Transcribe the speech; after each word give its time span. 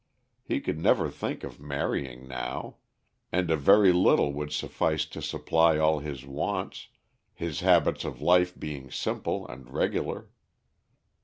He 0.43 0.61
could 0.61 0.79
never 0.79 1.11
think 1.11 1.43
of 1.43 1.59
marrying 1.59 2.27
now, 2.27 2.77
and 3.31 3.51
a 3.51 3.55
very 3.55 3.93
little 3.93 4.33
would 4.33 4.51
suffice 4.51 5.05
to 5.05 5.21
supply 5.21 5.77
all 5.77 5.99
his 5.99 6.25
wants, 6.25 6.87
his 7.35 7.59
habits 7.59 8.03
of 8.03 8.19
life 8.19 8.57
being 8.57 8.89
simple 8.89 9.47
and 9.47 9.71
regular. 9.71 10.29